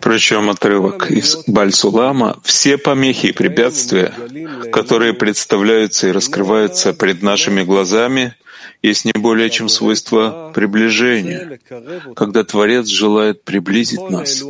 Причем 0.00 0.50
отрывок 0.50 1.10
из 1.10 1.44
Бальсулама 1.46 2.38
все 2.44 2.76
помехи 2.76 3.28
и 3.28 3.32
препятствия, 3.32 4.12
которые 4.70 5.14
представляются 5.14 6.08
и 6.08 6.12
раскрываются 6.12 6.92
пред 6.92 7.22
нашими 7.22 7.62
глазами, 7.62 8.34
есть 8.82 9.06
не 9.06 9.12
более 9.12 9.48
чем 9.48 9.70
свойство 9.70 10.52
приближения, 10.54 11.58
когда 12.14 12.44
Творец 12.44 12.86
желает 12.86 13.42
приблизить 13.44 14.10
нас. 14.10 14.44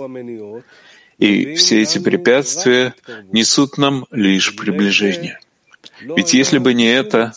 И 1.18 1.54
все 1.54 1.82
эти 1.82 2.00
препятствия 2.00 2.94
несут 3.30 3.78
нам 3.78 4.06
лишь 4.10 4.56
приближение. 4.56 5.38
Ведь 6.16 6.34
если 6.34 6.58
бы 6.58 6.74
не 6.74 6.92
это, 6.92 7.32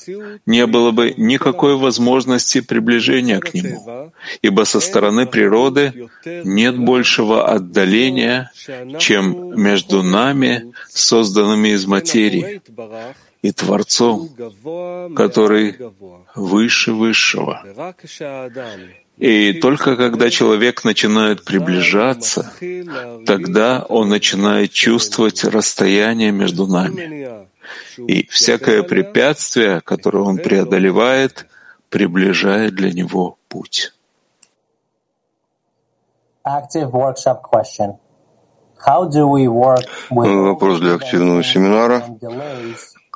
не 0.45 0.65
было 0.65 0.91
бы 0.91 1.13
никакой 1.17 1.75
возможности 1.75 2.61
приближения 2.61 3.39
к 3.39 3.53
Нему, 3.53 4.11
ибо 4.41 4.63
со 4.63 4.79
стороны 4.79 5.25
природы 5.25 6.09
нет 6.25 6.77
большего 6.77 7.49
отдаления, 7.49 8.51
чем 8.99 9.59
между 9.59 10.03
нами, 10.03 10.73
созданными 10.89 11.69
из 11.69 11.85
материи, 11.85 12.61
и 13.41 13.51
Творцом, 13.51 14.29
который 15.15 15.77
выше 16.35 16.91
высшего. 16.91 17.63
И 19.17 19.53
только 19.53 19.95
когда 19.95 20.29
человек 20.29 20.83
начинает 20.83 21.43
приближаться, 21.43 22.51
тогда 23.25 23.83
он 23.89 24.09
начинает 24.09 24.71
чувствовать 24.71 25.43
расстояние 25.43 26.31
между 26.31 26.67
нами. 26.67 27.46
И 27.97 28.27
всякое 28.27 28.83
препятствие, 28.83 29.81
которое 29.81 30.23
он 30.23 30.37
преодолевает, 30.37 31.47
приближает 31.89 32.75
для 32.75 32.91
него 32.91 33.37
путь. 33.47 33.93
Вопрос 40.09 40.79
для 40.79 40.95
активного 40.95 41.43
семинара. 41.43 42.03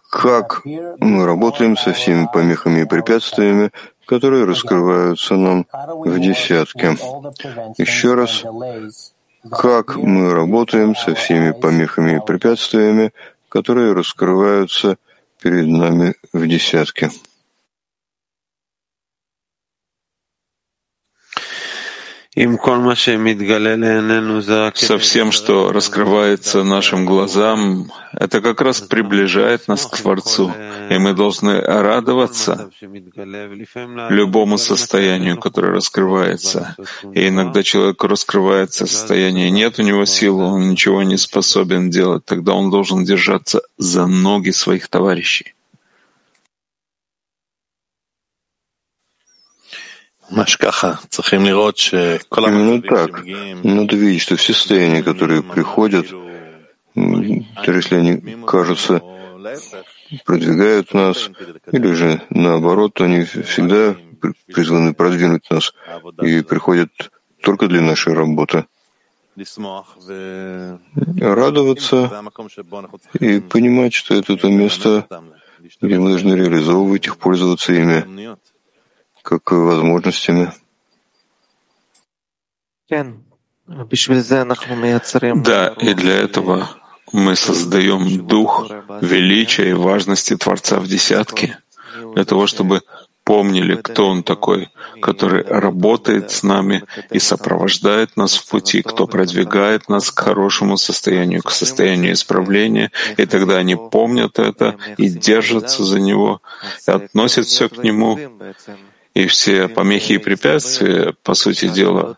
Как 0.10 0.66
мы 0.66 1.26
работаем 1.26 1.78
со 1.78 1.94
всеми 1.94 2.28
помехами 2.34 2.82
и 2.82 2.86
препятствиями, 2.86 3.72
которые 4.06 4.44
раскрываются 4.44 5.36
нам 5.36 5.66
в 5.72 6.20
десятке? 6.20 6.98
Еще 7.78 8.16
раз, 8.16 8.44
как 9.50 9.96
мы 9.96 10.34
работаем 10.34 10.96
со 10.98 11.16
всеми 11.16 11.52
помехами 11.52 12.18
и 12.18 12.26
препятствиями, 12.26 13.14
которые 13.52 13.92
раскрываются 13.92 14.98
перед 15.42 15.68
нами 15.68 16.16
в 16.32 16.48
десятке. 16.48 17.12
Со 24.74 24.98
всем, 24.98 25.32
что 25.34 25.72
раскрывается 25.74 26.64
нашим 26.64 27.06
глазам, 27.06 27.92
это 28.14 28.40
как 28.40 28.62
раз 28.62 28.80
приближает 28.80 29.68
нас 29.68 29.86
к 29.86 29.98
Творцу, 29.98 30.54
и 30.90 30.98
мы 30.98 31.14
должны 31.14 31.60
радоваться 31.60 32.70
любому 34.10 34.58
состоянию, 34.58 35.38
которое 35.38 35.74
раскрывается. 35.74 36.78
И 37.14 37.28
иногда 37.28 37.64
человеку 37.64 38.08
раскрывается 38.08 38.86
состояние, 38.86 39.50
нет 39.50 39.78
у 39.80 39.82
него 39.82 40.06
сил, 40.06 40.40
он 40.40 40.70
ничего 40.70 41.04
не 41.04 41.18
способен 41.18 41.90
делать, 41.90 42.24
тогда 42.24 42.54
он 42.54 42.70
должен 42.70 43.04
держаться 43.04 43.62
за 43.78 44.08
ноги 44.08 44.52
своих 44.52 44.88
товарищей. 44.88 45.54
Именно 52.38 52.82
так. 52.82 53.24
Надо 53.64 53.96
видеть, 53.96 54.22
что 54.22 54.36
все 54.38 54.54
состояния, 54.54 55.04
которые 55.04 55.44
приходят, 55.44 56.08
даже 56.96 57.78
если 57.80 57.96
они 57.96 58.38
кажутся, 58.46 59.02
продвигают 60.26 60.94
нас, 60.94 61.30
или 61.72 61.94
же 61.94 62.22
наоборот, 62.30 63.02
они 63.02 63.24
всегда 63.24 63.96
призваны 64.48 64.94
продвинуть 64.94 65.50
нас 65.50 65.74
и 66.22 66.42
приходят 66.42 66.90
только 67.42 67.68
для 67.68 67.82
нашей 67.82 68.14
работы. 68.14 68.66
Радоваться 71.20 72.12
и 73.20 73.40
понимать, 73.40 73.94
что 73.94 74.16
это 74.16 74.38
то 74.38 74.50
место, 74.50 75.08
где 75.82 75.98
мы 75.98 76.10
должны 76.10 76.34
реализовывать 76.36 77.08
их, 77.08 77.18
пользоваться 77.18 77.74
ими 77.74 78.06
как 79.22 79.52
возможностями. 79.52 80.52
Да, 85.44 85.68
и 85.80 85.94
для 85.94 86.16
этого 86.16 86.70
мы 87.14 87.36
создаем 87.36 88.28
дух 88.28 88.70
величия 89.02 89.70
и 89.70 89.74
важности 89.74 90.36
Творца 90.36 90.80
в 90.80 90.88
десятке, 90.88 91.58
для 92.16 92.26
того, 92.26 92.48
чтобы 92.48 92.82
помнили, 93.24 93.76
кто 93.76 94.08
Он 94.08 94.24
такой, 94.24 94.70
который 95.02 95.44
работает 95.44 96.32
с 96.32 96.44
нами 96.44 96.84
и 97.12 97.20
сопровождает 97.20 98.18
нас 98.18 98.36
в 98.36 98.50
пути, 98.50 98.82
кто 98.82 99.08
продвигает 99.08 99.90
нас 99.90 100.12
к 100.12 100.20
хорошему 100.20 100.78
состоянию, 100.78 101.42
к 101.42 101.52
состоянию 101.52 102.14
исправления, 102.14 102.92
и 103.18 103.26
тогда 103.26 103.58
они 103.58 103.76
помнят 103.76 104.40
это 104.40 104.76
и 104.98 105.08
держатся 105.08 105.84
за 105.84 106.00
него, 106.00 106.42
и 106.88 106.92
относят 106.92 107.46
все 107.46 107.70
к 107.70 107.84
Нему, 107.84 108.20
и 109.14 109.28
все 109.28 109.68
помехи 109.68 110.14
и 110.14 110.18
препятствия, 110.18 111.14
по 111.24 111.34
сути 111.34 111.68
дела, 111.68 112.16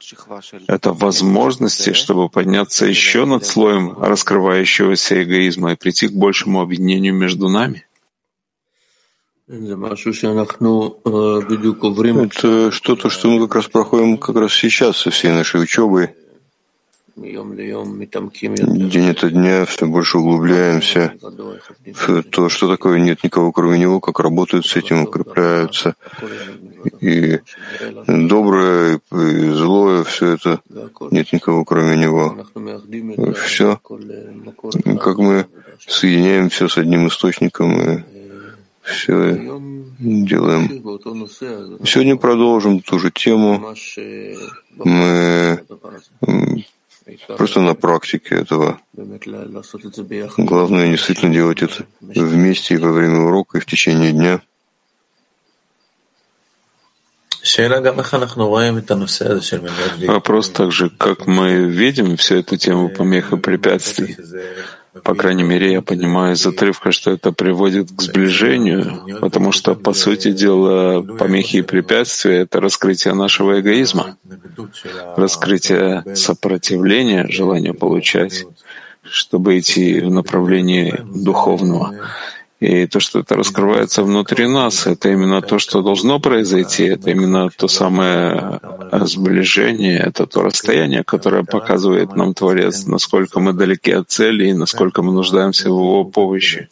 это 0.67 0.93
возможности, 0.93 1.93
чтобы 1.93 2.29
подняться 2.29 2.85
еще 2.85 3.25
над 3.25 3.45
слоем 3.45 3.97
раскрывающегося 3.99 5.23
эгоизма 5.23 5.73
и 5.73 5.75
прийти 5.75 6.07
к 6.07 6.13
большему 6.13 6.61
объединению 6.61 7.15
между 7.15 7.49
нами. 7.49 7.85
Это 12.25 12.71
что-то, 12.71 13.09
что 13.09 13.29
мы 13.29 13.47
как 13.47 13.55
раз 13.55 13.67
проходим 13.67 14.17
как 14.17 14.35
раз 14.35 14.53
сейчас 14.53 14.97
со 14.97 15.09
всей 15.09 15.31
нашей 15.31 15.61
учебой. 15.61 16.15
День 17.15 19.09
ото 19.09 19.29
дня 19.29 19.65
все 19.65 19.85
больше 19.85 20.17
углубляемся 20.17 21.13
в 21.85 22.23
то, 22.23 22.49
что 22.49 22.67
такое 22.67 22.99
нет 22.99 23.23
никого 23.23 23.51
кроме 23.51 23.77
него, 23.77 23.99
как 23.99 24.19
работают 24.19 24.65
с 24.65 24.75
этим, 24.75 25.03
укрепляются. 25.03 25.95
И 27.01 27.39
доброе, 28.07 28.99
и 29.11 29.49
злое, 29.51 30.03
все 30.03 30.33
это 30.33 30.61
нет 31.11 31.31
никого 31.33 31.63
кроме 31.65 31.97
него. 31.97 32.35
Все, 33.45 33.79
как 34.99 35.17
мы 35.19 35.45
соединяем 35.87 36.49
все 36.49 36.67
с 36.67 36.79
одним 36.79 37.07
источником 37.07 37.79
и 37.79 38.03
все 38.81 39.35
делаем. 39.99 40.67
Сегодня 41.85 42.17
продолжим 42.17 42.79
ту 42.81 42.97
же 42.97 43.11
тему. 43.11 43.75
Мы 44.77 45.59
просто 47.37 47.61
на 47.61 47.75
практике 47.75 48.35
этого. 48.35 48.79
Главное 50.37 50.89
действительно 50.89 51.33
делать 51.33 51.61
это 51.61 51.85
вместе 52.01 52.75
и 52.75 52.77
во 52.77 52.91
время 52.91 53.19
урока, 53.19 53.57
и 53.57 53.61
в 53.61 53.65
течение 53.65 54.11
дня. 54.11 54.41
Вопрос 60.07 60.49
также, 60.49 60.89
как 60.89 61.27
мы 61.27 61.65
видим 61.65 62.15
всю 62.15 62.35
эту 62.35 62.57
тему 62.57 62.89
помех 62.89 63.33
и 63.33 63.37
препятствий. 63.37 64.15
По 65.01 65.15
крайней 65.15 65.43
мере, 65.43 65.71
я 65.71 65.81
понимаю 65.81 66.35
из 66.35 66.45
отрывка, 66.45 66.91
что 66.91 67.11
это 67.11 67.31
приводит 67.31 67.89
к 67.91 68.01
сближению, 68.01 69.19
потому 69.21 69.51
что, 69.51 69.73
по 69.73 69.93
сути 69.93 70.31
дела, 70.31 71.01
помехи 71.01 71.57
и 71.57 71.61
препятствия— 71.63 72.41
это 72.41 72.61
раскрытие 72.61 73.15
нашего 73.15 73.59
эгоизма, 73.59 74.17
раскрытие 75.17 76.03
сопротивления, 76.15 77.25
желания 77.27 77.73
получать, 77.73 78.45
чтобы 79.01 79.57
идти 79.57 79.99
в 79.99 80.11
направлении 80.11 81.01
духовного. 81.03 81.95
И 82.63 82.87
то, 82.87 83.01
что 83.01 83.19
это 83.19 83.35
раскрывается 83.35 84.03
внутри 84.03 84.47
нас, 84.47 84.87
это 84.87 85.09
именно 85.09 85.41
то, 85.41 85.59
что 85.59 85.81
должно 85.81 86.19
произойти, 86.19 86.85
это 86.85 87.09
именно 87.09 87.49
то 87.49 87.67
самое 87.67 88.61
сближение, 89.01 89.99
это 89.99 90.25
то 90.25 90.43
расстояние, 90.43 91.03
которое 91.03 91.43
показывает 91.43 92.15
нам 92.15 92.33
Творец, 92.33 92.85
насколько 92.85 93.41
мы 93.41 93.51
далеки 93.51 93.91
от 93.91 94.09
цели 94.09 94.47
и 94.47 94.53
насколько 94.53 95.01
мы 95.01 95.11
нуждаемся 95.11 95.65
в 95.65 95.77
его 95.77 96.05
помощи. 96.05 96.69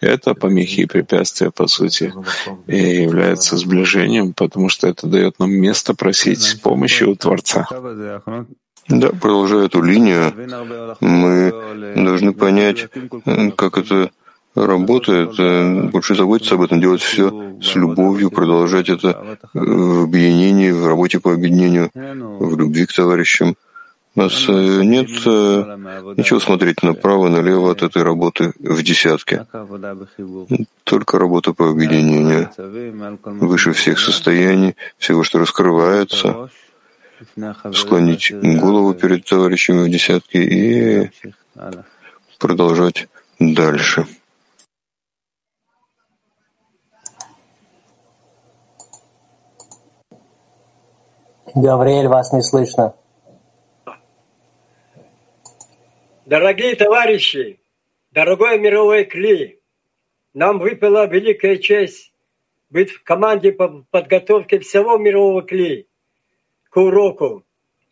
Это 0.00 0.32
помехи 0.32 0.80
и 0.80 0.86
препятствия, 0.86 1.50
по 1.50 1.66
сути, 1.66 2.14
и 2.66 3.02
является 3.02 3.58
сближением, 3.58 4.32
потому 4.32 4.70
что 4.70 4.88
это 4.88 5.06
дает 5.06 5.38
нам 5.38 5.50
место 5.50 5.92
просить 5.94 6.62
помощи 6.62 7.04
у 7.04 7.14
Творца. 7.14 7.66
Да, 8.88 9.08
продолжая 9.10 9.66
эту 9.66 9.82
линию, 9.82 10.32
мы 11.00 11.52
должны 11.94 12.32
понять, 12.32 12.88
как 13.56 13.76
это 13.76 14.10
работает, 14.54 15.90
больше 15.90 16.14
заботиться 16.14 16.54
об 16.54 16.62
этом, 16.62 16.80
делать 16.80 17.02
все 17.02 17.56
с 17.60 17.74
любовью, 17.74 18.30
продолжать 18.30 18.88
это 18.88 19.38
в 19.52 20.04
объединении, 20.04 20.70
в 20.70 20.86
работе 20.86 21.20
по 21.20 21.32
объединению, 21.32 21.90
в 21.94 22.58
любви 22.58 22.86
к 22.86 22.92
товарищам. 22.92 23.56
У 24.16 24.20
нас 24.20 24.48
э, 24.48 24.82
нет 24.84 25.10
э, 25.26 26.14
ничего 26.16 26.38
смотреть 26.38 26.84
направо, 26.84 27.28
налево 27.28 27.72
от 27.72 27.82
этой 27.82 28.04
работы 28.04 28.52
в 28.60 28.80
десятке. 28.80 29.44
Только 30.84 31.18
работа 31.18 31.52
по 31.52 31.68
объединению. 31.68 32.48
Выше 33.24 33.72
всех 33.72 33.98
состояний, 33.98 34.76
всего, 34.98 35.24
что 35.24 35.40
раскрывается, 35.40 36.48
склонить 37.72 38.32
голову 38.60 38.94
перед 38.94 39.24
товарищами 39.24 39.84
в 39.84 39.90
десятке 39.90 40.44
и 40.44 41.10
продолжать 42.38 43.08
дальше. 43.40 44.06
Гавриэль, 51.54 52.08
вас 52.08 52.32
не 52.32 52.42
слышно. 52.42 52.96
Дорогие 56.26 56.74
товарищи, 56.74 57.60
дорогой 58.10 58.58
мировой 58.58 59.04
Кли, 59.04 59.60
нам 60.32 60.58
выпала 60.58 61.06
великая 61.06 61.58
честь 61.58 62.12
быть 62.70 62.90
в 62.90 63.04
команде 63.04 63.52
по 63.52 63.84
подготовке 63.90 64.58
всего 64.58 64.98
мирового 64.98 65.42
Кли 65.42 65.86
к 66.70 66.76
уроку, 66.76 67.44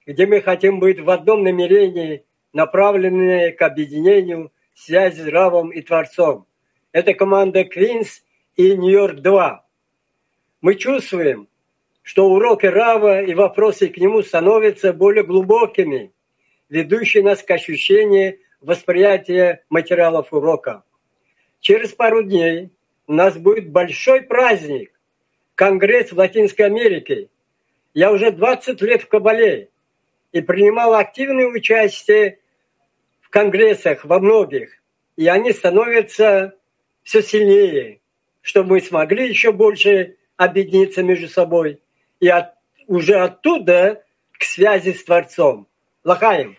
где 0.06 0.26
мы 0.26 0.40
хотим 0.40 0.80
быть 0.80 0.98
в 0.98 1.08
одном 1.08 1.44
намерении, 1.44 2.24
направленные 2.52 3.52
к 3.52 3.62
объединению 3.62 4.50
связи 4.74 5.20
с 5.20 5.28
Равом 5.28 5.70
и 5.70 5.82
Творцом. 5.82 6.46
Это 6.90 7.14
команда 7.14 7.62
Квинс 7.62 8.24
и 8.56 8.74
Нью-Йорк-2. 8.76 9.58
Мы 10.62 10.74
чувствуем, 10.74 11.48
что 12.02 12.28
уроки 12.28 12.66
Рава 12.66 13.22
и 13.22 13.34
вопросы 13.34 13.88
к 13.88 13.96
нему 13.96 14.22
становятся 14.22 14.92
более 14.92 15.24
глубокими, 15.24 16.12
ведущие 16.68 17.22
нас 17.22 17.42
к 17.42 17.50
ощущению 17.50 18.38
восприятия 18.60 19.64
материалов 19.70 20.32
урока. 20.32 20.84
Через 21.60 21.92
пару 21.92 22.22
дней 22.22 22.70
у 23.06 23.12
нас 23.12 23.36
будет 23.36 23.70
большой 23.70 24.22
праздник, 24.22 24.92
Конгресс 25.54 26.10
в 26.12 26.18
Латинской 26.18 26.66
Америке. 26.66 27.28
Я 27.94 28.10
уже 28.10 28.30
20 28.30 28.80
лет 28.82 29.02
в 29.02 29.08
Кабале 29.08 29.68
и 30.32 30.40
принимал 30.40 30.94
активное 30.94 31.46
участие 31.46 32.38
в 33.20 33.28
конгрессах 33.28 34.04
во 34.04 34.18
многих, 34.18 34.82
и 35.16 35.28
они 35.28 35.52
становятся 35.52 36.56
все 37.02 37.22
сильнее, 37.22 38.00
чтобы 38.40 38.70
мы 38.70 38.80
смогли 38.80 39.28
еще 39.28 39.52
больше 39.52 40.16
объединиться 40.36 41.02
между 41.02 41.28
собой 41.28 41.80
и 42.22 42.28
от, 42.28 42.54
уже 42.86 43.16
оттуда 43.16 44.02
к 44.38 44.44
связи 44.44 44.92
с 44.92 45.04
Творцом. 45.04 45.66
Лахаем. 46.04 46.56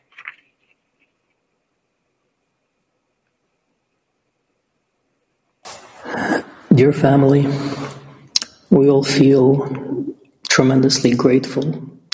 Dear 6.69 6.91
family, 6.91 7.47
we 8.69 8.89
all 8.89 9.03
feel 9.03 9.67
tremendously 10.49 11.15
grateful 11.15 11.63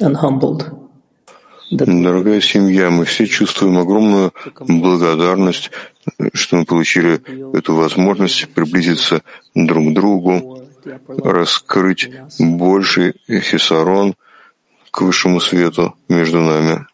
and 0.01 0.15
humbled 0.15 0.79
Дорогая 1.71 2.41
семья, 2.41 2.89
мы 2.89 3.05
все 3.05 3.27
чувствуем 3.27 3.77
огромную 3.77 4.33
благодарность, 4.59 5.69
что 6.33 6.55
мы 6.55 6.65
получили 6.65 7.21
эту 7.55 7.75
возможность 7.75 8.49
приблизиться 8.49 9.21
друг 9.53 9.91
к 9.91 9.93
другу, 9.93 10.63
раскрыть 11.23 12.09
больше 12.39 13.13
хисарон 13.27 14.15
к 14.91 15.01
высшему 15.01 15.39
свету 15.39 15.95
между 16.07 16.39
нами. 16.41 16.85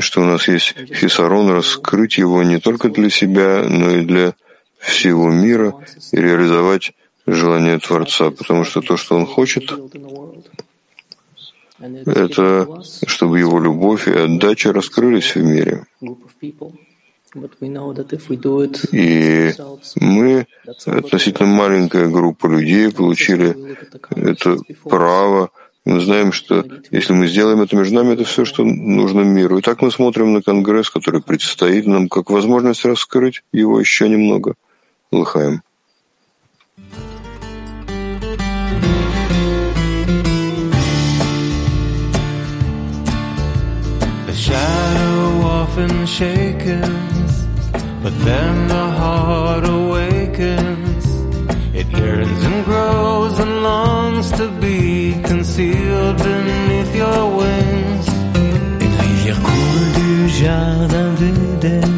Что 0.00 0.22
у 0.22 0.24
нас 0.24 0.48
есть 0.48 0.74
хисарон, 0.94 1.50
раскрыть 1.50 2.18
его 2.18 2.42
не 2.42 2.58
только 2.58 2.88
для 2.88 3.10
себя, 3.10 3.64
но 3.68 3.90
и 3.90 4.04
для 4.04 4.34
всего 4.78 5.30
мира 5.30 5.74
и 6.12 6.16
реализовать 6.16 6.92
желание 7.26 7.78
Творца, 7.78 8.30
потому 8.30 8.64
что 8.64 8.80
то, 8.80 8.96
что 8.96 9.16
Он 9.16 9.26
хочет, 9.26 9.72
это 11.78 12.82
чтобы 13.06 13.38
его 13.38 13.58
любовь 13.58 14.08
и 14.08 14.12
отдача 14.12 14.72
раскрылись 14.72 15.34
в 15.34 15.42
мире. 15.42 15.86
И 18.92 19.52
мы, 19.96 20.46
относительно 20.86 21.48
маленькая 21.48 22.08
группа 22.08 22.46
людей, 22.46 22.90
получили 22.90 23.56
это 24.10 24.56
право. 24.84 25.50
Мы 25.84 26.00
знаем, 26.00 26.32
что 26.32 26.64
если 26.90 27.12
мы 27.12 27.26
сделаем 27.26 27.62
это 27.62 27.76
между 27.76 27.94
нами, 27.94 28.14
это 28.14 28.24
все, 28.24 28.44
что 28.44 28.64
нужно 28.64 29.20
миру. 29.22 29.58
И 29.58 29.62
так 29.62 29.80
мы 29.80 29.90
смотрим 29.90 30.32
на 30.32 30.42
Конгресс, 30.42 30.90
который 30.90 31.22
предстоит 31.22 31.86
нам, 31.86 32.08
как 32.08 32.30
возможность 32.30 32.84
раскрыть 32.84 33.42
его 33.52 33.80
еще 33.80 34.08
немного. 34.08 34.54
Лыхаем. 35.10 35.62
shadow 44.40 45.42
often 45.44 46.06
shaken 46.06 46.99
But 48.02 48.18
then 48.24 48.68
the 48.68 48.86
heart 49.00 49.64
awakens, 49.68 51.04
it 51.74 51.86
yearns 51.98 52.42
and 52.48 52.64
grows 52.64 53.38
and 53.38 53.62
longs 53.62 54.30
to 54.32 54.48
be 54.60 55.20
concealed 55.22 56.16
beneath 56.16 56.94
your 56.94 57.22
wings. 57.38 58.06
Une 58.84 58.96
rivière 59.04 59.40
coule 59.42 59.88
du 60.00 60.28
jardin 60.30 61.12
d'Éden 61.20 61.94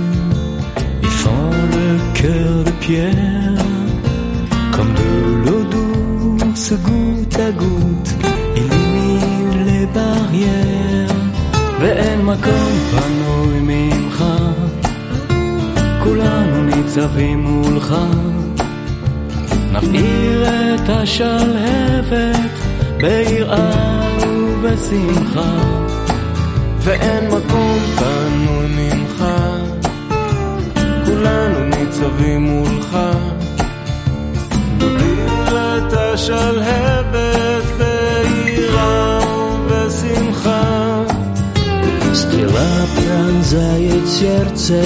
et 1.05 1.13
fend 1.23 1.51
le 1.77 1.89
cœur 2.21 2.65
de 2.65 2.73
pierre 2.85 3.65
comme 4.73 4.93
de 4.95 5.11
l'eau 5.45 5.63
douce 5.75 6.73
goutte 6.83 7.39
à 7.39 7.53
goutte 7.53 8.13
illumine 8.57 9.65
les 9.67 9.87
barrières. 9.87 11.17
Veille-moi 11.81 12.37
ניצבים 16.92 17.44
מולך, 17.44 17.96
נבעיר 19.72 20.44
את 20.44 20.90
השלהבת 20.90 22.50
ביראה 22.98 24.10
ובשמחה, 24.28 25.58
ואין 26.80 27.28
מקום 27.28 27.80
פנוי 27.96 28.68
ממך, 28.68 29.26
כולנו 31.06 31.64
ניצבים 31.64 32.42
מולך. 32.42 32.98
נבעיר 34.78 35.78
את 35.78 35.94
השלהבת 35.94 37.64
ביראה 37.78 39.20
ובשמחה. 39.66 40.88
Стрела 42.22 42.74
пронзает 42.96 44.06
сердце, 44.08 44.82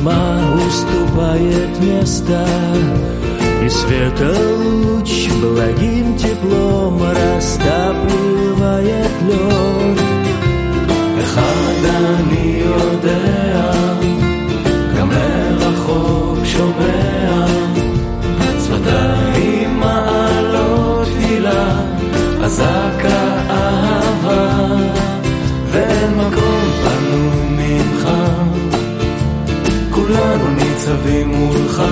тьма 0.00 0.38
уступает 0.66 1.80
место, 1.80 2.46
и 3.64 3.68
света 3.68 4.32
луч 4.58 5.28
благим 5.42 6.16
теплом 6.16 7.02
растапливает 7.02 9.10
лед. 9.28 10.00
אחד 11.20 11.84
אני 11.84 12.62
יודע, 12.64 13.72
גם 14.98 15.08
מרחוק 15.08 16.44
שומע, 16.44 17.46
שפתיים 18.64 19.80
מעלות 19.80 21.08
תפילה, 21.08 21.66
אזעקה 22.44 23.22
ניצבים 30.91 31.27
מולך. 31.27 31.83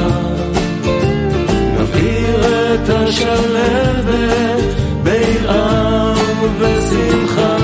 נבעיר 1.80 2.74
את 2.74 2.90
השלבת 2.90 4.64
ביראה 5.04 6.14
ובשמחה, 6.42 7.58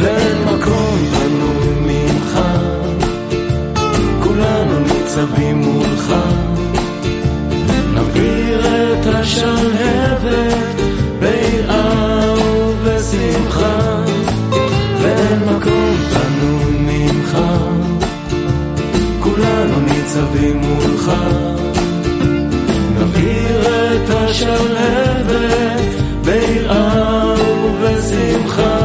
ואין 0.00 0.36
מקום 0.44 0.98
פנוי 1.12 1.74
ממך, 1.80 2.40
כולנו 4.22 4.80
ניצבים 4.80 5.56
מולך. 5.56 6.14
נבעיר 7.94 8.60
את 8.66 9.06
השלהבת 9.06 10.09
ניצבים 20.29 20.57
מולך. 20.57 21.11
נבעיר 22.99 23.61
את 23.61 24.09
השלהבת 24.09 25.81
ביראה 26.25 27.35
ובשמחה, 27.63 28.78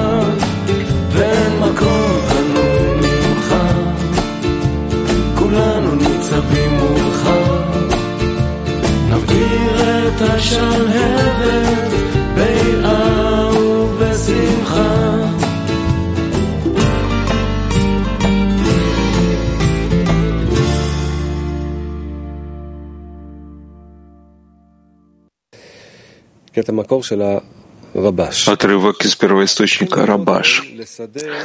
Отрывок 28.48 29.06
из 29.06 29.16
первоисточника 29.16 30.06
Рабаш. 30.06 30.64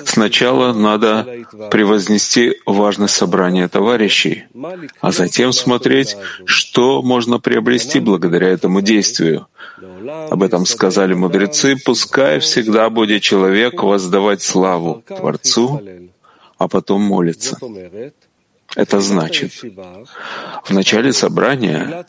Сначала 0.05 0.73
надо 0.73 1.27
превознести 1.71 2.57
важность 2.67 3.15
собрания 3.15 3.69
товарищей, 3.69 4.45
а 5.01 5.13
затем 5.13 5.53
смотреть, 5.53 6.17
что 6.45 7.03
можно 7.03 7.39
приобрести 7.39 8.01
благодаря 8.01 8.49
этому 8.49 8.81
действию. 8.81 9.47
Об 10.31 10.43
этом 10.43 10.67
сказали 10.67 11.15
мудрецы, 11.15 11.77
пускай 11.85 12.41
всегда 12.41 12.91
будет 12.91 13.23
человек 13.23 13.83
воздавать 13.83 14.43
славу 14.43 15.05
Творцу, 15.07 15.81
а 16.59 16.67
потом 16.67 17.03
молиться. 17.03 17.59
Это 18.75 19.01
значит, 19.01 19.53
в 20.65 20.73
начале 20.73 21.13
собрания, 21.13 22.05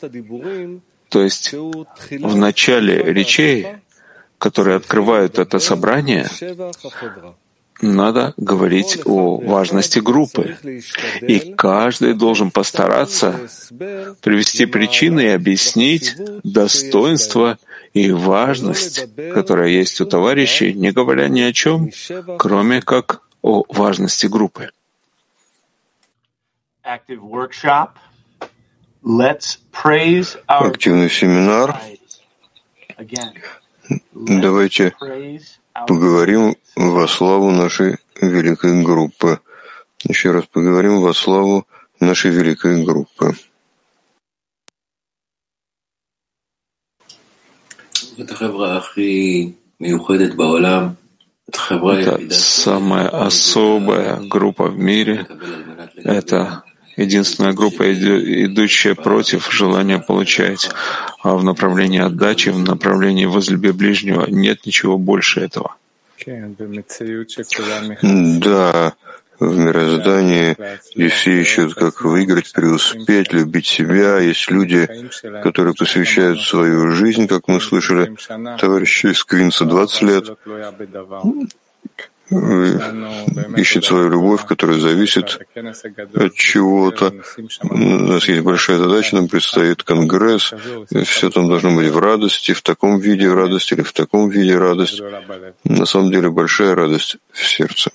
то 1.12 1.22
есть 1.22 1.52
в 1.52 2.36
начале 2.36 3.02
речей, 3.12 3.66
которые 4.38 4.76
открывают 4.76 5.38
это 5.38 5.58
собрание, 5.58 6.26
надо 7.82 8.32
говорить 8.38 9.00
о 9.04 9.36
важности 9.36 9.98
группы. 9.98 10.56
И 11.20 11.54
каждый 11.54 12.14
должен 12.14 12.50
постараться 12.50 13.40
привести 14.22 14.64
причины 14.64 15.20
и 15.20 15.36
объяснить 15.40 16.16
достоинство 16.44 17.58
и 17.92 18.10
важность, 18.10 19.06
которая 19.34 19.68
есть 19.68 20.00
у 20.00 20.06
товарищей, 20.06 20.72
не 20.72 20.92
говоря 20.92 21.28
ни 21.28 21.42
о 21.42 21.52
чем, 21.52 21.90
кроме 22.38 22.80
как 22.80 23.20
о 23.42 23.64
важности 23.68 24.26
группы. 24.26 24.70
Активный 30.46 31.10
семинар. 31.10 31.80
Давайте 34.12 34.94
поговорим 35.88 36.54
во 36.76 37.08
славу 37.08 37.50
нашей 37.50 37.98
великой 38.20 38.82
группы. 38.84 39.40
Еще 40.04 40.30
раз 40.30 40.46
поговорим 40.46 41.00
во 41.00 41.12
славу 41.14 41.66
нашей 42.00 42.30
великой 42.30 42.84
группы. 42.84 43.34
Это 52.18 52.30
самая 52.30 53.08
особая 53.08 54.20
группа 54.20 54.68
в 54.68 54.78
мире. 54.78 55.26
Это 55.96 56.62
единственная 56.96 57.52
группа, 57.52 57.92
идущая 57.92 58.94
против 58.94 59.52
желания 59.52 59.98
получать, 59.98 60.70
а 61.22 61.36
в 61.36 61.44
направлении 61.44 62.00
отдачи, 62.00 62.50
в 62.50 62.58
направлении 62.58 63.26
возлюби 63.26 63.72
ближнего 63.72 64.26
нет 64.28 64.66
ничего 64.66 64.98
больше 64.98 65.40
этого. 65.40 65.76
Да, 68.02 68.94
в 69.40 69.58
мироздании, 69.58 70.56
и 70.94 71.08
все 71.08 71.40
ищут, 71.40 71.74
как 71.74 72.02
выиграть, 72.02 72.52
преуспеть, 72.52 73.32
любить 73.32 73.66
себя. 73.66 74.18
Есть 74.18 74.50
люди, 74.50 74.88
которые 75.42 75.74
посвящают 75.74 76.40
свою 76.40 76.92
жизнь, 76.92 77.26
как 77.26 77.48
мы 77.48 77.60
слышали, 77.60 78.14
товарищи 78.58 79.06
из 79.06 79.24
Квинса 79.24 79.64
20 79.64 80.02
лет, 80.02 80.24
Э, 82.30 83.54
ищет 83.56 83.84
свою 83.84 84.08
любовь, 84.08 84.46
которая 84.46 84.78
зависит 84.78 85.40
от 86.14 86.34
чего-то. 86.34 87.12
У 87.62 87.76
нас 87.76 88.28
есть 88.28 88.42
большая 88.42 88.78
задача, 88.78 89.16
нам 89.16 89.28
предстоит 89.28 89.82
конгресс, 89.82 90.54
все 91.04 91.30
там 91.30 91.48
должно 91.48 91.74
быть 91.74 91.90
в 91.90 91.98
радости, 91.98 92.52
в 92.52 92.62
таком 92.62 92.98
виде 92.98 93.32
радости 93.32 93.74
или 93.74 93.82
в 93.82 93.92
таком 93.92 94.30
виде 94.30 94.56
радость. 94.56 95.02
На 95.64 95.84
самом 95.84 96.10
деле 96.10 96.30
большая 96.30 96.74
радость 96.74 97.16
в 97.32 97.46
сердце. 97.46 97.90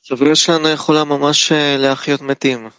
Совершенно 0.00 0.76
Хулама 0.76 1.16
Маше 1.16 1.76
Ляхьот 1.78 2.20
Метим. 2.20 2.72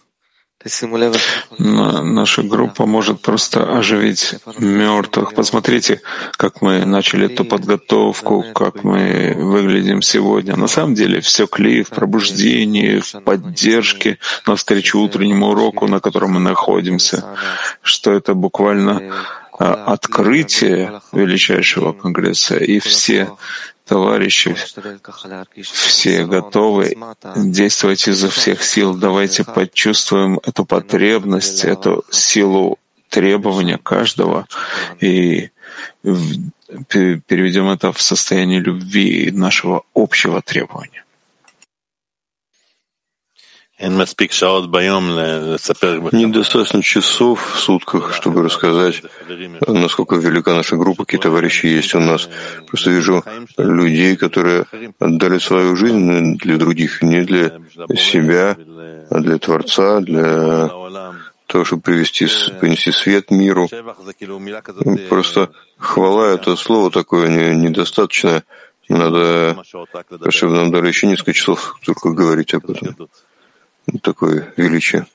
Наша 1.58 2.42
группа 2.42 2.86
может 2.86 3.20
просто 3.20 3.78
оживить 3.78 4.34
мертвых. 4.58 5.34
Посмотрите, 5.34 6.00
как 6.36 6.62
мы 6.62 6.84
начали 6.84 7.26
эту 7.26 7.44
подготовку, 7.44 8.44
как 8.54 8.84
мы 8.84 9.34
выглядим 9.36 10.02
сегодня. 10.02 10.56
На 10.56 10.68
самом 10.68 10.94
деле 10.94 11.20
все 11.20 11.46
клей 11.46 11.82
в 11.82 11.90
пробуждении, 11.90 13.00
в 13.00 13.22
поддержке, 13.24 14.18
навстречу 14.46 15.00
утреннему 15.00 15.48
уроку, 15.48 15.86
на 15.86 16.00
котором 16.00 16.32
мы 16.32 16.40
находимся, 16.40 17.24
что 17.82 18.12
это 18.12 18.34
буквально 18.34 19.02
а, 19.58 19.94
открытие 19.94 21.00
величайшего 21.12 21.92
конгресса, 21.92 22.56
и 22.56 22.78
все 22.78 23.30
товарищи, 23.86 24.54
все 25.62 26.26
готовы 26.26 26.96
действовать 27.36 28.06
изо 28.08 28.28
всех 28.28 28.62
сил. 28.62 28.94
Давайте 28.94 29.44
почувствуем 29.44 30.40
эту 30.44 30.64
потребность, 30.64 31.64
эту 31.64 32.04
силу 32.10 32.78
требования 33.08 33.78
каждого 33.78 34.46
и 35.00 35.50
переведем 37.26 37.68
это 37.68 37.92
в 37.92 38.02
состояние 38.02 38.60
любви 38.60 39.30
нашего 39.30 39.82
общего 39.94 40.42
требования. 40.42 41.05
Недостаточно 46.12 46.82
часов 46.82 47.56
в 47.56 47.58
сутках, 47.58 48.14
чтобы 48.14 48.42
рассказать, 48.42 49.02
насколько 49.66 50.16
велика 50.16 50.54
наша 50.54 50.76
группа, 50.76 51.04
какие 51.04 51.20
товарищи 51.20 51.66
есть 51.66 51.94
у 51.94 52.00
нас. 52.00 52.30
Просто 52.66 52.90
вижу 52.90 53.22
людей, 53.58 54.16
которые 54.16 54.64
отдали 54.98 55.38
свою 55.38 55.76
жизнь 55.76 56.38
для 56.38 56.56
других, 56.56 57.02
не 57.02 57.20
для 57.20 57.52
себя, 57.98 58.56
а 59.10 59.20
для 59.20 59.36
Творца, 59.36 60.00
для 60.00 60.70
того, 61.46 61.64
чтобы 61.64 61.82
привести, 61.82 62.28
принести 62.58 62.92
свет 62.92 63.30
миру. 63.30 63.68
Просто 65.10 65.50
хвала— 65.76 66.28
это 66.32 66.56
слово 66.56 66.90
такое 66.90 67.54
недостаточно. 67.54 68.42
Надо, 68.88 69.62
чтобы 70.30 70.54
нам 70.54 70.70
дали 70.70 70.88
еще 70.88 71.08
несколько 71.08 71.34
часов 71.34 71.76
только 71.84 72.10
говорить 72.10 72.54
об 72.54 72.70
этом 72.70 73.08
такое 74.02 74.52
величие. 74.56 75.06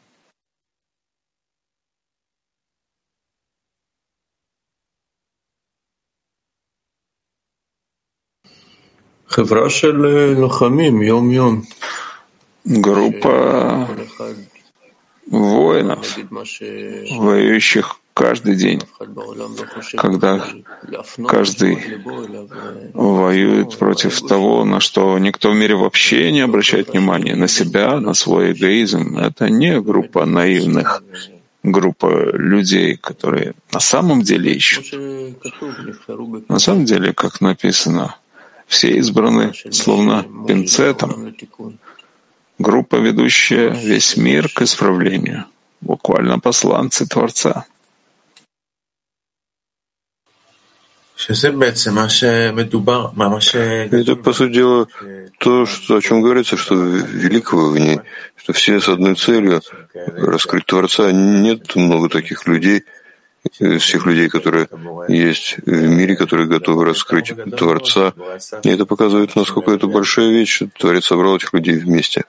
Группа 12.63 13.87
воинов, 15.25 16.17
воюющих 17.17 18.00
каждый 18.13 18.55
день, 18.55 18.81
когда 19.97 20.43
каждый 21.27 21.77
воюет 22.93 23.77
против 23.77 24.21
того, 24.21 24.65
на 24.65 24.79
что 24.79 25.17
никто 25.19 25.51
в 25.51 25.55
мире 25.55 25.75
вообще 25.75 26.31
не 26.31 26.41
обращает 26.41 26.89
внимания, 26.89 27.35
на 27.35 27.47
себя, 27.47 27.99
на 27.99 28.13
свой 28.13 28.53
эгоизм. 28.53 29.17
Это 29.17 29.49
не 29.49 29.79
группа 29.81 30.25
наивных, 30.25 31.03
группа 31.63 32.35
людей, 32.35 32.97
которые 32.97 33.53
на 33.71 33.79
самом 33.79 34.21
деле 34.21 34.53
ищут. 34.53 34.91
На 36.49 36.59
самом 36.59 36.85
деле, 36.85 37.13
как 37.13 37.41
написано, 37.41 38.15
все 38.67 38.97
избраны 38.97 39.53
словно 39.71 40.25
пинцетом, 40.47 41.35
группа, 42.57 42.95
ведущая 42.95 43.69
весь 43.69 44.17
мир 44.17 44.49
к 44.49 44.61
исправлению, 44.61 45.45
буквально 45.81 46.39
посланцы 46.39 47.07
Творца. 47.07 47.65
Это, 53.91 54.15
по 54.15 54.33
сути 54.33 54.53
дела, 54.53 54.87
то, 55.39 55.65
что, 55.65 55.97
о 55.97 56.01
чем 56.01 56.21
говорится, 56.21 56.57
что 56.57 56.75
великого 56.75 57.69
в 57.69 57.77
ней, 57.77 57.99
что 58.35 58.53
все 58.53 58.79
с 58.79 58.89
одной 58.89 59.15
целью 59.15 59.61
раскрыть 59.93 60.65
Творца. 60.65 61.11
Нет 61.11 61.75
много 61.75 62.09
таких 62.09 62.47
людей, 62.47 62.83
всех 63.79 64.05
людей, 64.05 64.29
которые 64.29 64.67
есть 65.07 65.57
в 65.65 65.71
мире, 65.71 66.15
которые 66.15 66.47
готовы 66.47 66.85
раскрыть 66.85 67.33
Творца. 67.57 68.13
И 68.63 68.69
это 68.69 68.85
показывает, 68.85 69.35
насколько 69.35 69.71
это 69.71 69.87
большая 69.87 70.29
вещь, 70.29 70.55
что 70.55 70.69
Творец 70.77 71.05
собрал 71.05 71.37
этих 71.37 71.53
людей 71.53 71.77
вместе. 71.77 72.25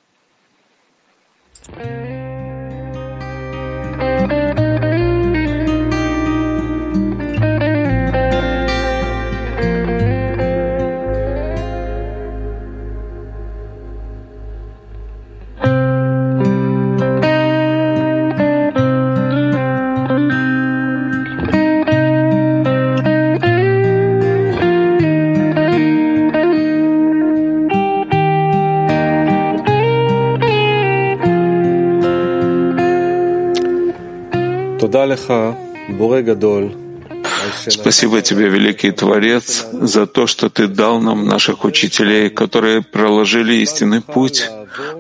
Спасибо 37.69 38.23
тебе, 38.23 38.49
великий 38.49 38.91
Творец, 38.93 39.67
за 39.73 40.07
то, 40.07 40.27
что 40.27 40.49
ты 40.49 40.67
дал 40.67 41.01
нам 41.01 41.27
наших 41.27 41.65
учителей, 41.65 42.31
которые 42.31 42.83
проложили 42.83 43.55
истинный 43.55 44.01
путь, 44.01 44.49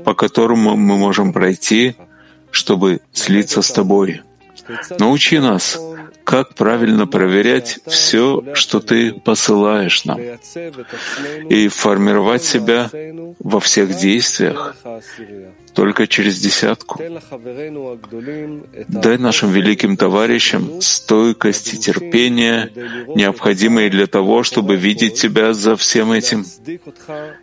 по 0.04 0.14
которому 0.14 0.76
мы 0.76 0.96
можем 0.96 1.32
пройти, 1.32 1.96
чтобы 2.50 3.00
слиться 3.12 3.62
с 3.62 3.70
тобой. 3.72 4.22
Научи 4.98 5.38
нас, 5.38 5.78
как 6.24 6.54
правильно 6.54 7.06
проверять 7.06 7.80
все, 7.86 8.42
что 8.54 8.80
ты 8.80 9.12
посылаешь 9.12 10.04
нам, 10.04 10.20
и 11.48 11.68
формировать 11.68 12.44
себя 12.44 12.90
во 13.38 13.60
всех 13.60 13.96
действиях 13.96 14.76
только 15.74 16.06
через 16.06 16.38
десятку. 16.40 17.00
Дай 18.88 19.18
нашим 19.18 19.52
великим 19.52 19.96
товарищам 19.96 20.80
стойкость 20.80 21.74
и 21.74 21.78
терпение, 21.78 22.70
необходимые 23.14 23.90
для 23.90 24.06
того, 24.06 24.42
чтобы 24.42 24.76
видеть 24.76 25.14
Тебя 25.14 25.52
за 25.52 25.76
всем 25.76 26.12
этим 26.12 26.44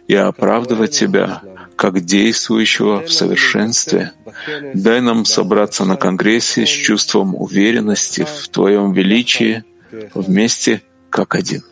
и 0.07 0.15
оправдывать 0.15 0.91
Тебя 0.91 1.41
как 1.75 2.01
действующего 2.01 3.01
в 3.01 3.11
совершенстве. 3.11 4.11
Дай 4.73 5.01
нам 5.01 5.25
собраться 5.25 5.85
на 5.85 5.95
Конгрессе 5.95 6.65
с 6.65 6.69
чувством 6.69 7.35
уверенности 7.35 8.25
в 8.25 8.47
Твоем 8.49 8.93
величии 8.93 9.63
вместе 10.13 10.81
как 11.09 11.35
один. 11.35 11.63